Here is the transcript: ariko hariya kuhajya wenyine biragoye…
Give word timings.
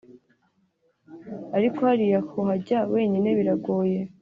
ariko 1.57 1.79
hariya 1.89 2.19
kuhajya 2.29 2.79
wenyine 2.93 3.29
biragoye… 3.37 3.99